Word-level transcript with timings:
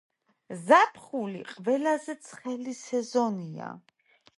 ზაფხული 0.69 1.43
ყველაზე 1.53 2.19
ცხელი 2.31 2.77
სეზონია 2.83 3.75